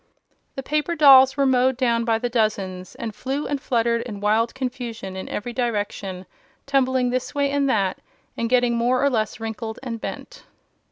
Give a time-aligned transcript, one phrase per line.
[0.55, 5.15] The paper dolls were mowed down by dozens, and flew and fluttered in wild confusion
[5.15, 6.25] in every direction,
[6.65, 7.99] tumbling this way and that
[8.35, 10.41] and getting more or less wrinkled and bent.